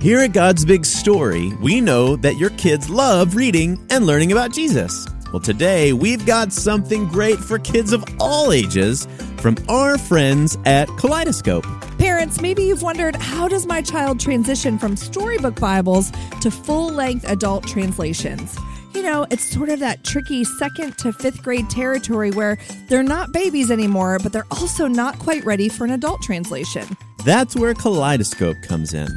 [0.00, 4.52] Here at God's Big Story, we know that your kids love reading and learning about
[4.52, 5.06] Jesus.
[5.32, 10.88] Well, today we've got something great for kids of all ages from our friends at
[10.98, 11.64] Kaleidoscope.
[11.98, 17.28] Parents, maybe you've wondered how does my child transition from storybook Bibles to full length
[17.28, 18.56] adult translations?
[18.94, 22.58] You know, it's sort of that tricky second to fifth grade territory where
[22.88, 26.86] they're not babies anymore, but they're also not quite ready for an adult translation.
[27.24, 29.08] That's where Kaleidoscope comes in.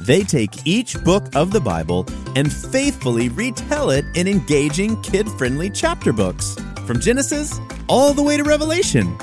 [0.00, 5.70] They take each book of the Bible and faithfully retell it in engaging, kid friendly
[5.70, 7.58] chapter books, from Genesis
[7.88, 9.16] all the way to Revelation.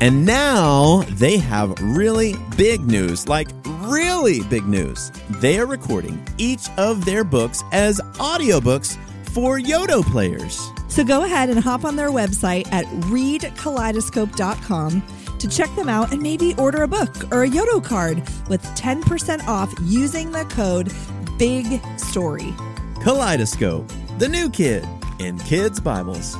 [0.00, 5.10] And now they have really big news, like really big news.
[5.40, 8.96] They are recording each of their books as audiobooks
[9.30, 10.70] for Yoto players.
[10.88, 15.02] So go ahead and hop on their website at readkaleidoscope.com
[15.38, 18.18] to check them out and maybe order a book or a Yoto card
[18.48, 20.92] with 10% off using the code
[21.38, 22.54] BIG STORY.
[23.02, 24.86] Kaleidoscope, the new kid
[25.18, 26.36] in kids' Bibles.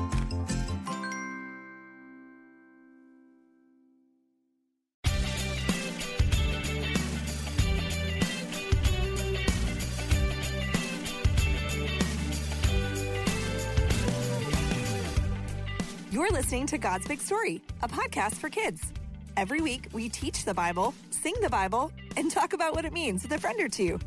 [16.17, 18.91] You're listening to God's Big Story, a podcast for kids.
[19.37, 23.23] Every week, we teach the Bible, sing the Bible, and talk about what it means
[23.23, 24.01] with a friend or two.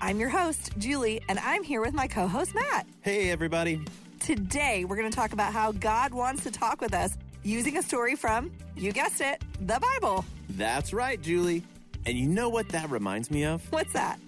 [0.00, 2.86] I'm your host, Julie, and I'm here with my co host, Matt.
[3.02, 3.84] Hey, everybody.
[4.20, 7.82] Today, we're going to talk about how God wants to talk with us using a
[7.82, 10.24] story from, you guessed it, the Bible.
[10.48, 11.62] That's right, Julie.
[12.06, 13.70] And you know what that reminds me of?
[13.70, 14.18] What's that?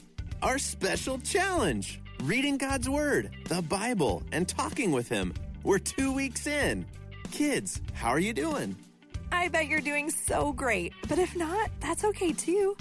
[0.42, 5.32] Our special challenge reading God's Word, the Bible, and talking with Him.
[5.62, 6.84] We're two weeks in.
[7.32, 8.76] Kids, how are you doing?
[9.32, 12.76] I bet you're doing so great, but if not, that's okay too.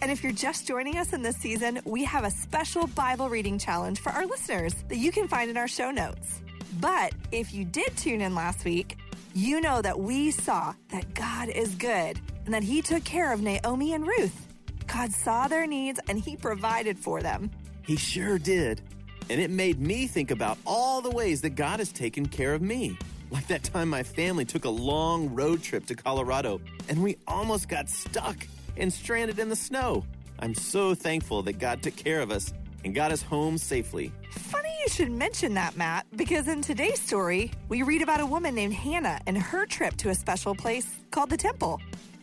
[0.00, 3.58] And if you're just joining us in this season, we have a special Bible reading
[3.58, 6.40] challenge for our listeners that you can find in our show notes.
[6.78, 8.96] But if you did tune in last week,
[9.34, 13.42] you know that we saw that God is good and that He took care of
[13.42, 14.46] Naomi and Ruth.
[14.86, 17.50] God saw their needs and He provided for them.
[17.82, 18.82] He sure did.
[19.28, 22.62] And it made me think about all the ways that God has taken care of
[22.62, 22.96] me.
[23.30, 27.68] Like that time my family took a long road trip to Colorado and we almost
[27.68, 28.36] got stuck
[28.76, 30.04] and stranded in the snow.
[30.38, 32.52] I'm so thankful that God took care of us
[32.84, 34.12] and got us home safely.
[34.30, 38.54] Funny you should mention that, Matt, because in today's story, we read about a woman
[38.54, 41.80] named Hannah and her trip to a special place called the temple.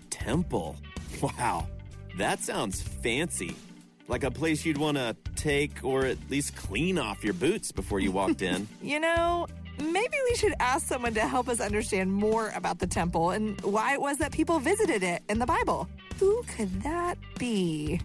[0.10, 0.78] Temple?
[1.22, 1.68] Wow,
[2.18, 3.56] that sounds fancy.
[4.08, 8.00] Like a place you'd want to take or at least clean off your boots before
[8.00, 8.68] you walked in.
[8.82, 9.48] You know,
[9.92, 13.94] maybe we should ask someone to help us understand more about the temple and why
[13.94, 15.88] it was that people visited it in the Bible.
[16.20, 18.00] Who could that be?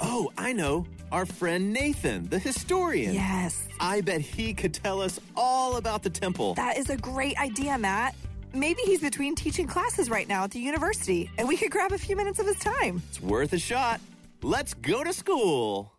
[0.00, 0.86] oh, I know.
[1.12, 3.14] Our friend Nathan, the historian.
[3.14, 6.54] Yes, I bet he could tell us all about the temple.
[6.54, 8.16] that is a great idea, Matt.
[8.52, 11.98] Maybe he's between teaching classes right now at the university, and we could grab a
[11.98, 13.00] few minutes of his time.
[13.08, 14.00] It's worth a shot.
[14.42, 15.93] Let's go to school.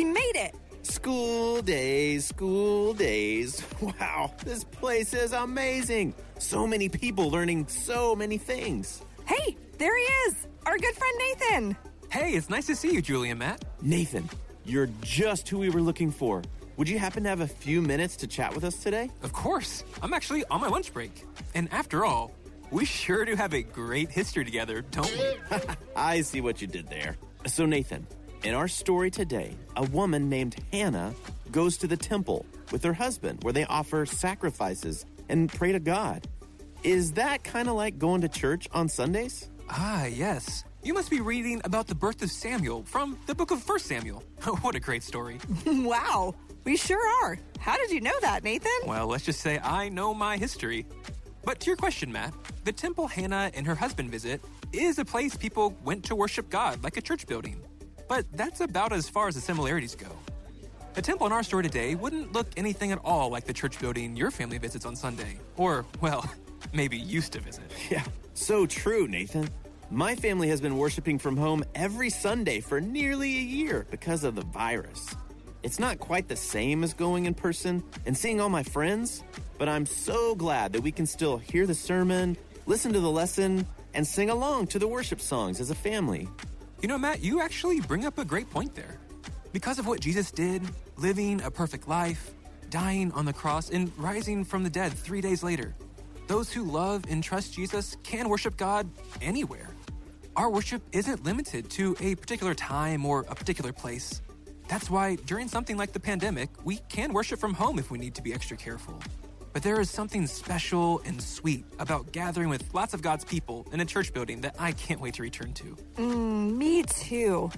[0.00, 0.54] We made it!
[0.80, 3.62] School days, school days.
[3.82, 6.14] Wow, this place is amazing.
[6.38, 9.02] So many people learning so many things.
[9.26, 10.46] Hey, there he is!
[10.64, 11.76] Our good friend Nathan!
[12.10, 13.62] Hey, it's nice to see you, Julia Matt.
[13.82, 14.26] Nathan,
[14.64, 16.42] you're just who we were looking for.
[16.78, 19.10] Would you happen to have a few minutes to chat with us today?
[19.22, 19.84] Of course.
[20.00, 21.26] I'm actually on my lunch break.
[21.54, 22.32] And after all,
[22.70, 25.58] we sure do have a great history together, don't we?
[25.94, 27.18] I see what you did there.
[27.46, 28.06] So, Nathan,
[28.42, 31.14] in our story today, a woman named Hannah
[31.50, 36.26] goes to the temple with her husband where they offer sacrifices and pray to God.
[36.82, 39.48] Is that kind of like going to church on Sundays?
[39.70, 40.64] ah, yes.
[40.82, 44.22] You must be reading about the birth of Samuel from the book of 1 Samuel.
[44.62, 45.38] what a great story.
[45.66, 46.34] wow,
[46.64, 47.38] we sure are.
[47.58, 48.70] How did you know that, Nathan?
[48.86, 50.86] Well, let's just say I know my history.
[51.44, 52.34] But to your question, Matt,
[52.64, 56.82] the temple Hannah and her husband visit is a place people went to worship God
[56.82, 57.62] like a church building.
[58.10, 60.08] But that's about as far as the similarities go.
[60.94, 64.16] The temple in our story today wouldn't look anything at all like the church building
[64.16, 65.38] your family visits on Sunday.
[65.56, 66.28] Or, well,
[66.72, 67.70] maybe used to visit.
[67.88, 68.02] Yeah,
[68.34, 69.48] so true, Nathan.
[69.92, 74.34] My family has been worshiping from home every Sunday for nearly a year because of
[74.34, 75.14] the virus.
[75.62, 79.22] It's not quite the same as going in person and seeing all my friends,
[79.56, 82.36] but I'm so glad that we can still hear the sermon,
[82.66, 83.64] listen to the lesson,
[83.94, 86.28] and sing along to the worship songs as a family.
[86.80, 88.98] You know, Matt, you actually bring up a great point there.
[89.52, 90.62] Because of what Jesus did,
[90.96, 92.30] living a perfect life,
[92.70, 95.74] dying on the cross, and rising from the dead three days later,
[96.26, 98.88] those who love and trust Jesus can worship God
[99.20, 99.68] anywhere.
[100.36, 104.22] Our worship isn't limited to a particular time or a particular place.
[104.68, 108.14] That's why during something like the pandemic, we can worship from home if we need
[108.14, 108.98] to be extra careful.
[109.52, 113.80] But there is something special and sweet about gathering with lots of God's people in
[113.80, 115.76] a church building that I can't wait to return to.
[115.96, 117.50] Mm, me too.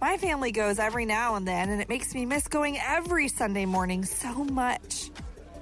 [0.00, 3.66] My family goes every now and then, and it makes me miss going every Sunday
[3.66, 5.10] morning so much.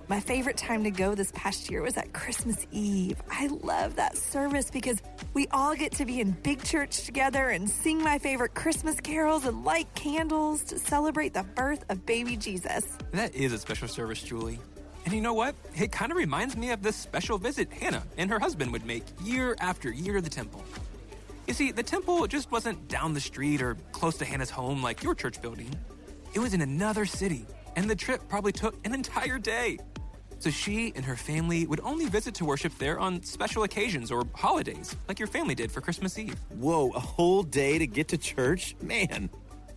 [0.09, 3.21] My favorite time to go this past year was at Christmas Eve.
[3.31, 5.03] I love that service because
[5.35, 9.47] we all get to be in big church together and sing my favorite Christmas carols
[9.47, 12.85] and light candles to celebrate the birth of baby Jesus.
[13.13, 14.61] That is a special service, Julie.
[15.07, 15.55] And you know what?
[15.77, 19.05] It kind of reminds me of this special visit Hannah and her husband would make
[19.23, 20.65] year after year to the temple.
[21.47, 25.05] You see, the temple just wasn't down the street or close to Hannah's home like
[25.05, 25.71] your church building.
[26.35, 29.79] It was in another city, and the trip probably took an entire day.
[30.41, 34.25] So she and her family would only visit to worship there on special occasions or
[34.35, 36.37] holidays, like your family did for Christmas Eve.
[36.51, 38.75] Whoa, a whole day to get to church?
[38.83, 39.31] Man,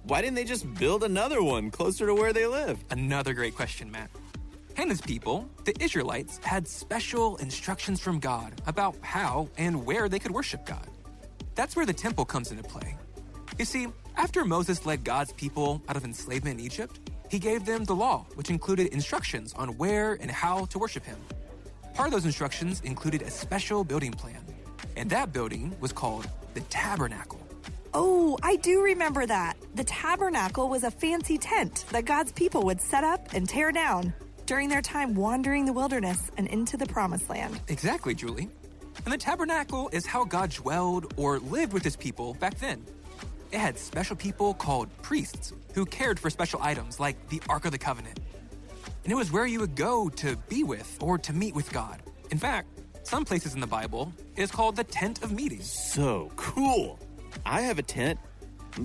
[0.06, 2.84] why didn't they just build another one closer to where they live?
[2.90, 4.10] Another great question, Matt.
[4.76, 10.32] Hannah's people, the Israelites, had special instructions from God about how and where they could
[10.32, 10.88] worship God.
[11.56, 12.96] That's where the temple comes into play.
[13.58, 17.00] You see, after Moses led God's people out of enslavement in Egypt,
[17.30, 21.18] he gave them the law, which included instructions on where and how to worship him.
[21.94, 24.42] Part of those instructions included a special building plan,
[24.96, 27.40] and that building was called the tabernacle.
[27.94, 29.58] Oh, I do remember that.
[29.76, 34.14] The tabernacle was a fancy tent that God's people would set up and tear down
[34.50, 37.62] during their time wandering the wilderness and into the promised land.
[37.68, 38.50] Exactly, Julie.
[39.06, 42.84] And the tabernacle is how God dwelled or lived with his people back then.
[43.52, 47.72] It had special people called priests who cared for special items like the Ark of
[47.72, 48.20] the Covenant.
[49.04, 52.02] And it was where you would go to be with or to meet with God.
[52.32, 52.70] In fact,
[53.04, 55.62] some places in the Bible is called the tent of meeting.
[55.62, 56.98] So cool.
[57.46, 58.20] I have a tent,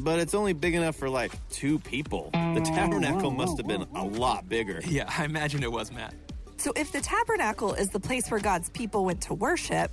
[0.02, 2.30] but it's only big enough for like two people.
[2.32, 4.80] The tabernacle must have been a lot bigger.
[4.94, 6.14] Yeah, I imagine it was, Matt.
[6.56, 9.90] So if the tabernacle is the place where God's people went to worship,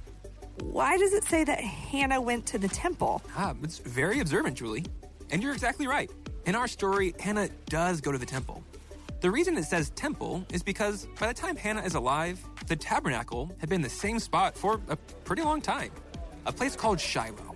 [0.60, 3.22] why does it say that Hannah went to the temple?
[3.36, 4.86] Ah, it's very observant, Julie.
[5.32, 6.12] And you're exactly right.
[6.46, 8.64] In our story, Hannah does go to the temple.
[9.22, 13.52] The reason it says temple is because by the time Hannah is alive, the tabernacle
[13.60, 14.96] had been the same spot for a
[15.26, 15.92] pretty long time,
[16.46, 17.51] a place called Shiloh.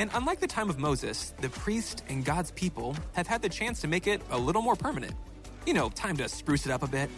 [0.00, 3.82] And unlike the time of Moses, the priest and God's people have had the chance
[3.82, 5.12] to make it a little more permanent.
[5.66, 7.10] You know, time to spruce it up a bit.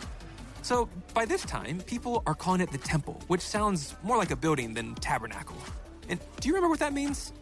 [0.63, 4.37] So by this time, people are calling it the temple, which sounds more like a
[4.37, 5.57] building than tabernacle.
[6.09, 7.33] And do you remember what that means?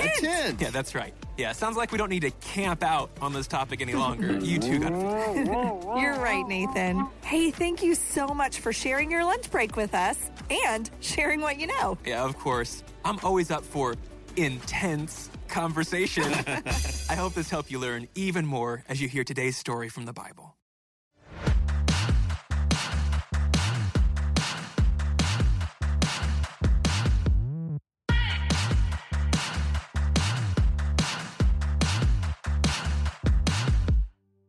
[0.00, 0.60] A tent.
[0.60, 1.14] Yeah, that's right.
[1.38, 4.38] Yeah, sounds like we don't need to camp out on this topic any longer.
[4.42, 5.46] You two got it.
[5.98, 7.08] You're right, Nathan.
[7.22, 10.30] Hey, thank you so much for sharing your lunch break with us
[10.68, 11.96] and sharing what you know.
[12.04, 12.84] Yeah, of course.
[13.02, 13.94] I'm always up for
[14.36, 16.24] intense conversation.
[17.08, 20.12] I hope this helped you learn even more as you hear today's story from the
[20.12, 20.56] Bible.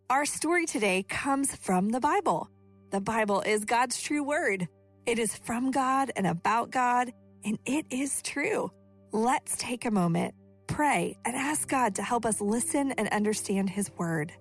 [0.10, 2.50] Our story today comes from the Bible.
[2.92, 4.68] The Bible is God's true word.
[5.06, 7.12] It is from God and about God,
[7.44, 8.72] and it is true.
[9.16, 10.36] Let's take a moment,
[10.68, 14.34] pray, and ask God to help us listen and understand His word.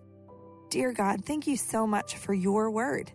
[0.69, 3.13] Dear God, thank you so much for your word.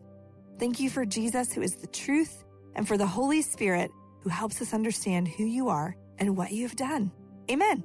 [0.58, 4.62] Thank you for Jesus, who is the truth, and for the Holy Spirit, who helps
[4.62, 7.12] us understand who you are and what you have done.
[7.51, 7.84] Amen.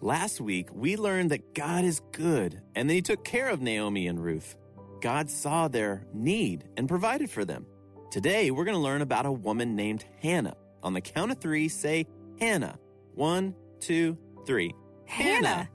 [0.00, 4.06] Last week, we learned that God is good and that He took care of Naomi
[4.06, 4.56] and Ruth.
[5.02, 7.66] God saw their need and provided for them.
[8.10, 10.56] Today, we're going to learn about a woman named Hannah.
[10.82, 12.06] On the count of three, say
[12.38, 12.78] Hannah.
[13.20, 14.74] One, two, three.
[15.04, 15.68] Hannah.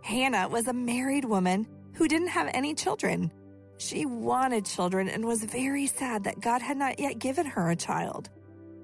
[0.00, 3.30] Hannah was a married woman who didn't have any children.
[3.76, 7.76] She wanted children and was very sad that God had not yet given her a
[7.76, 8.30] child.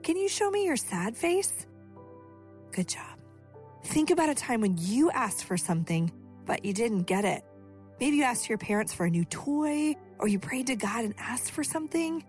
[0.02, 1.66] Can you show me your sad face?
[2.70, 3.18] Good job.
[3.84, 6.12] Think about a time when you asked for something,
[6.44, 7.46] but you didn't get it.
[7.98, 11.14] Maybe you asked your parents for a new toy, or you prayed to God and
[11.16, 12.22] asked for something.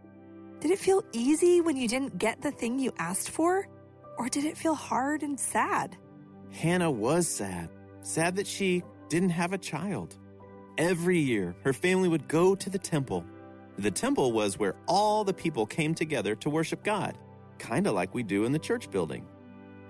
[0.62, 3.68] Did it feel easy when you didn't get the thing you asked for?
[4.18, 5.98] Or did it feel hard and sad?
[6.52, 7.70] Hannah was sad,
[8.02, 10.18] sad that she didn't have a child.
[10.78, 13.24] Every year, her family would go to the temple.
[13.78, 17.18] The temple was where all the people came together to worship God,
[17.60, 19.26] kind of like we do in the church building.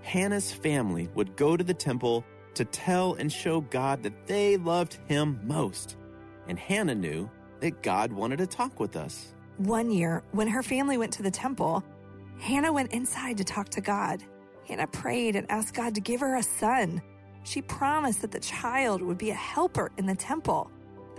[0.01, 4.99] Hannah's family would go to the temple to tell and show God that they loved
[5.07, 5.97] Him most.
[6.47, 7.29] and Hannah knew
[7.59, 9.33] that God wanted to talk with us.
[9.57, 11.83] One year, when her family went to the temple,
[12.39, 14.23] Hannah went inside to talk to God.
[14.67, 17.01] Hannah prayed and asked God to give her a son.
[17.43, 20.69] She promised that the child would be a helper in the temple.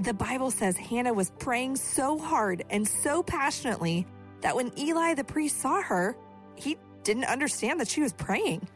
[0.00, 4.06] The Bible says Hannah was praying so hard and so passionately
[4.42, 6.16] that when Eli the priest saw her,
[6.54, 8.68] he didn't understand that she was praying.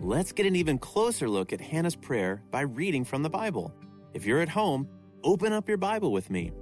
[0.00, 3.74] Let's get an even closer look at Hannah's prayer by reading from the Bible.
[4.12, 4.88] If you're at home,
[5.22, 6.52] open up your Bible with me.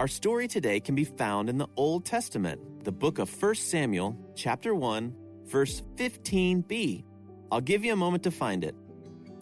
[0.00, 4.16] Our story today can be found in the Old Testament, the book of 1 Samuel,
[4.34, 7.04] chapter 1, verse 15b.
[7.50, 8.74] I'll give you a moment to find it.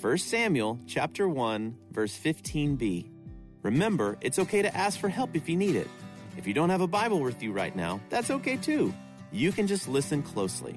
[0.01, 3.11] 1 Samuel, chapter 1, verse 15b.
[3.63, 5.89] Remember, it's okay to ask for help if you need it.
[6.37, 8.95] If you don't have a Bible with you right now, that's okay too.
[9.33, 10.77] You can just listen closely.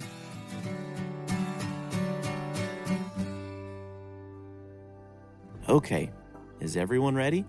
[5.67, 6.11] Okay,
[6.59, 7.45] is everyone ready?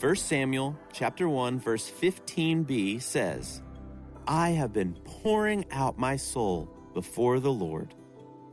[0.00, 3.62] 1 Samuel chapter 1 verse 15b says,
[4.26, 7.94] I have been pouring out my soul before the Lord.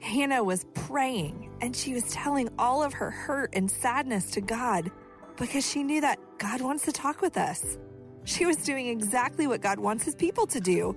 [0.02, 4.92] Hannah was praying and she was telling all of her hurt and sadness to God
[5.38, 7.78] because she knew that God wants to talk with us.
[8.24, 10.96] She was doing exactly what God wants his people to do.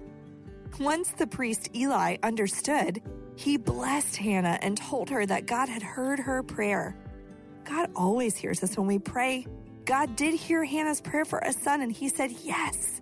[0.80, 3.00] Once the priest Eli understood,
[3.36, 6.96] he blessed Hannah and told her that God had heard her prayer.
[7.64, 9.46] God always hears us when we pray.
[9.84, 13.00] God did hear Hannah's prayer for a son, and he said yes.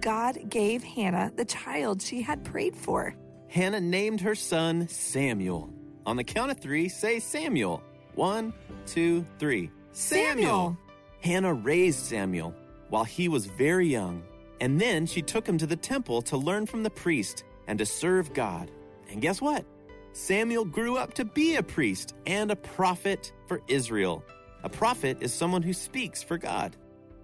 [0.00, 3.14] God gave Hannah the child she had prayed for.
[3.48, 5.72] Hannah named her son Samuel.
[6.06, 7.82] On the count of three, say Samuel.
[8.14, 8.52] One,
[8.86, 9.70] two, three.
[9.92, 10.76] Samuel.
[11.20, 12.54] Hannah raised Samuel
[12.88, 14.22] while he was very young,
[14.60, 17.86] and then she took him to the temple to learn from the priest and to
[17.86, 18.70] serve God.
[19.10, 19.64] And guess what?
[20.12, 24.24] Samuel grew up to be a priest and a prophet for Israel.
[24.62, 26.76] A prophet is someone who speaks for God.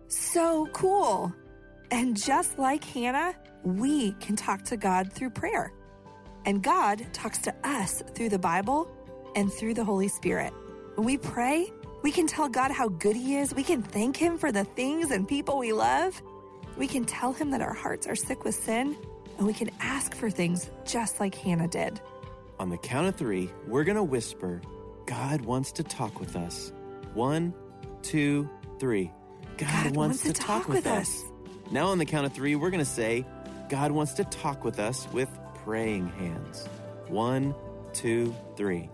[0.08, 1.32] So cool.
[1.94, 5.72] And just like Hannah, we can talk to God through prayer.
[6.44, 8.90] And God talks to us through the Bible
[9.36, 10.52] and through the Holy Spirit.
[10.96, 11.70] When we pray,
[12.02, 13.54] we can tell God how good He is.
[13.54, 16.20] We can thank Him for the things and people we love.
[16.76, 18.96] We can tell Him that our hearts are sick with sin,
[19.38, 22.00] and we can ask for things just like Hannah did.
[22.58, 24.60] On the count of three, we're going to whisper,
[25.06, 26.72] God wants to talk with us.
[27.12, 27.54] One,
[28.02, 29.12] two, three.
[29.58, 31.22] God, wants, to, talk, with us.
[31.70, 33.24] Now, on the count of three, we're going to say,
[33.68, 35.28] God wants to talk with us with
[35.64, 36.68] praying hands.
[37.08, 37.54] One,
[37.92, 38.90] two, three.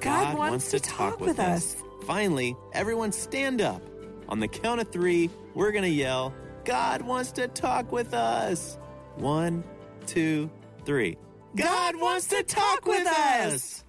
[0.00, 1.76] God wants to talk with us.
[2.06, 3.82] Finally, everyone stand up.
[4.28, 6.32] On the count of three, we're going to yell,
[6.64, 8.78] God wants to talk with us.
[9.16, 9.64] One,
[10.06, 10.50] two,
[10.84, 11.16] three.
[11.56, 13.84] God wants to talk with us.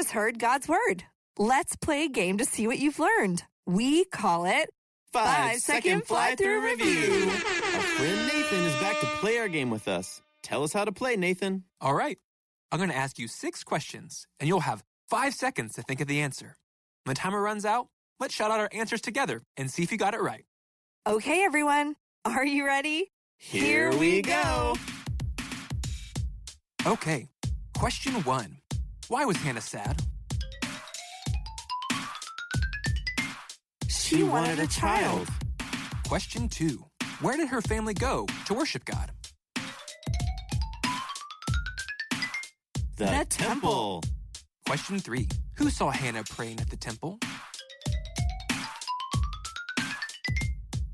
[0.00, 1.04] Just heard God's Word.
[1.36, 3.42] Let's play a game to see what you've learned.
[3.66, 4.70] We call it
[5.12, 7.24] Five second fly through review.
[7.28, 10.22] Our friend Nathan is back to play our game with us.
[10.42, 11.64] Tell us how to play, Nathan.
[11.82, 12.16] All right.
[12.72, 16.08] I'm going to ask you six questions, and you'll have five seconds to think of
[16.08, 16.56] the answer.
[17.04, 17.88] When the timer runs out,
[18.20, 20.46] let's shout out our answers together and see if you got it right.
[21.06, 21.96] Okay, everyone.
[22.24, 23.12] Are you ready?
[23.36, 24.76] Here we go.
[26.86, 27.28] Okay.
[27.74, 28.59] Question one
[29.10, 30.00] Why was Hannah sad?
[33.88, 35.26] She wanted a child.
[36.06, 36.84] Question two
[37.20, 39.10] Where did her family go to worship God?
[42.98, 44.04] The, The temple.
[44.68, 47.18] Question three Who saw Hannah praying at the temple?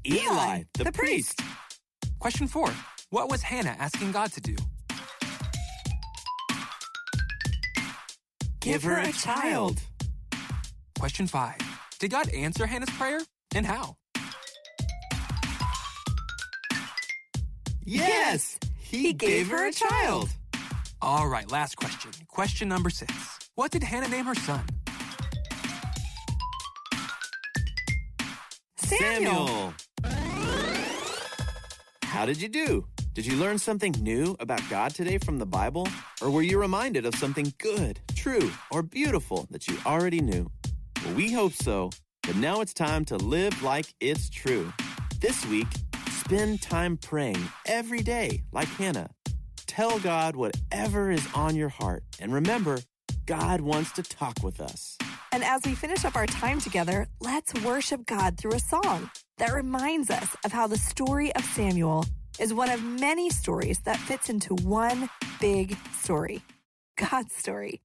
[0.07, 1.43] Eli, the, the priest.
[2.19, 2.73] Question four
[3.11, 4.57] What was Hannah asking God to do?
[8.67, 9.81] Give her a child.
[10.99, 11.57] Question five
[12.01, 13.21] Did God answer Hannah's prayer?
[13.55, 13.97] And how?
[17.85, 20.31] Yes, he, gave her a child.
[21.01, 22.11] All right, last question.
[22.27, 23.13] Question number six
[23.55, 24.65] What did Hannah name her son?
[28.79, 29.75] Samuel.
[32.03, 32.85] How did you do?
[33.15, 35.87] Did you learn something new about God today from the Bible?
[36.21, 40.51] Or were you reminded of something good, true, or beautiful that you already knew?
[41.15, 41.91] We hope so,
[42.23, 44.73] but now it's time to live like it's true.
[45.21, 45.69] This week,
[46.11, 49.11] spend time praying every day like Hannah.
[49.69, 52.81] Tell God whatever is on your heart, and remember,
[53.27, 54.99] God wants to talk with us.
[55.31, 59.55] And as we finish up our time together, let's worship God through a song that
[59.55, 62.05] reminds us of how the story of Samuel
[62.41, 65.09] is one of many stories that fits into one
[65.41, 66.43] big story
[66.97, 67.83] God's story.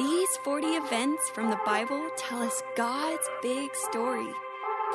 [0.00, 4.32] These 40 events from the Bible tell us God's big story,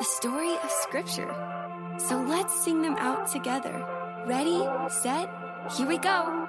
[0.00, 1.32] the story of Scripture.
[1.96, 3.86] So let's sing them out together.
[4.26, 5.30] Ready, set,
[5.76, 6.48] here we go.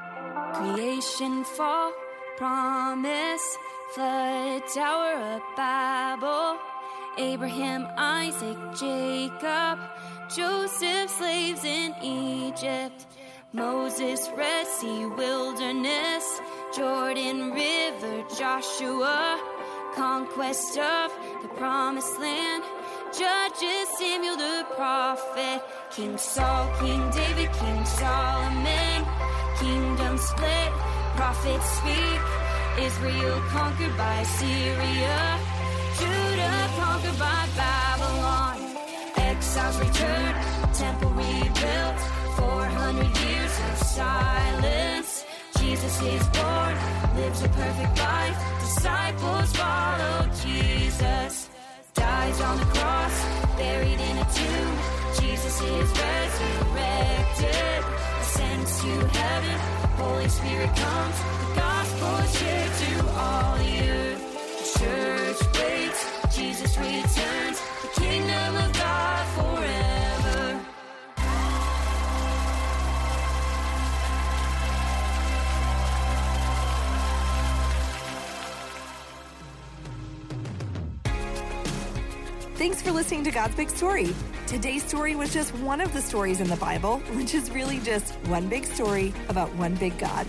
[0.56, 1.94] Creation, fall,
[2.36, 3.60] promise,
[3.94, 6.58] flood, tower of Babel,
[7.20, 9.78] Abraham, Isaac, Jacob,
[10.36, 13.06] Joseph, slaves in Egypt,
[13.58, 16.42] Moses, Red Sea, wilderness,
[16.76, 19.42] Jordan River, Joshua,
[19.96, 21.12] conquest of
[21.42, 22.64] the promised land.
[23.18, 29.00] Judges, Samuel the prophet, King Saul, King David, King Solomon,
[29.60, 30.72] kingdom split,
[31.16, 32.22] prophets speak,
[32.80, 35.40] Israel conquered by Assyria,
[35.98, 38.60] Judah conquered by Babylon,
[39.18, 40.36] exiles return,
[40.74, 42.17] temple rebuilt,
[42.48, 45.26] 400 years of silence.
[45.60, 46.76] Jesus is born,
[47.18, 51.50] lives a perfect life, disciples follow Jesus
[51.98, 53.16] dies on the cross,
[53.58, 54.76] buried in a tomb.
[55.20, 57.80] Jesus is resurrected,
[58.22, 59.58] ascends to heaven.
[60.02, 62.92] Holy Spirit comes, the gospel is shared to
[63.24, 64.24] all the earth.
[64.78, 66.02] Church waits,
[66.38, 69.77] Jesus returns, the kingdom of God forever.
[82.68, 84.14] Thanks for listening to God's Big Story.
[84.46, 88.14] Today's story was just one of the stories in the Bible, which is really just
[88.28, 90.28] one big story about one big God.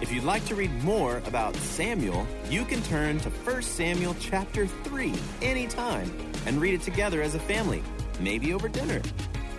[0.00, 4.66] If you'd like to read more about Samuel, you can turn to 1 Samuel chapter
[4.66, 6.10] 3 anytime
[6.46, 7.82] and read it together as a family,
[8.20, 9.02] maybe over dinner.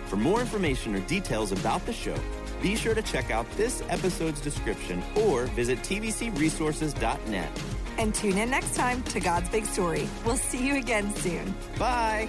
[0.06, 2.18] For more information or details about the show,
[2.60, 7.62] be sure to check out this episode's description or visit tvcresources.net.
[7.98, 10.08] And tune in next time to God's Big Story.
[10.24, 11.54] We'll see you again soon.
[11.78, 12.28] Bye!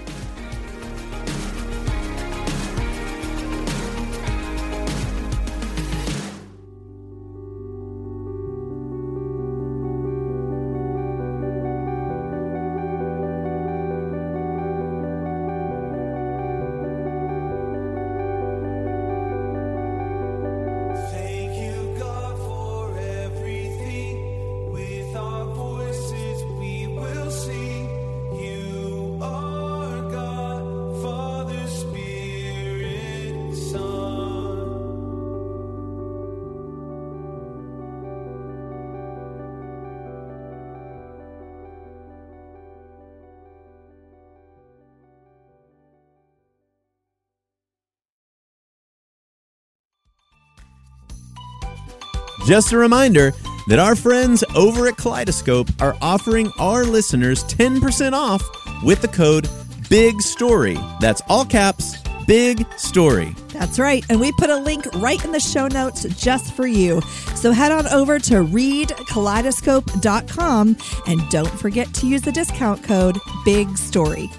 [52.50, 53.32] Just a reminder
[53.68, 58.42] that our friends over at Kaleidoscope are offering our listeners 10% off
[58.84, 59.48] with the code
[59.88, 60.80] BIG STORY.
[61.00, 63.36] That's all caps, BIG STORY.
[63.50, 64.04] That's right.
[64.10, 67.02] And we put a link right in the show notes just for you.
[67.36, 73.78] So head on over to readkaleidoscope.com and don't forget to use the discount code BIG
[73.78, 74.32] STORY.